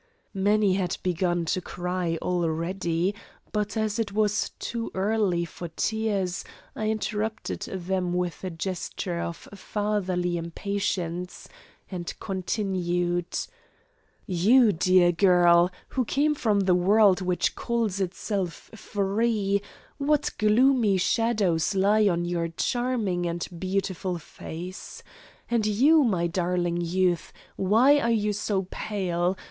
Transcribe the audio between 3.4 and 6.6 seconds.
but, as it was too early for tears,